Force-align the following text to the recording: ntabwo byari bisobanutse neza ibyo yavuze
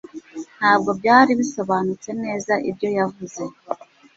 ntabwo 0.57 0.89
byari 0.99 1.31
bisobanutse 1.39 2.09
neza 2.23 2.53
ibyo 2.69 2.89
yavuze 2.97 3.43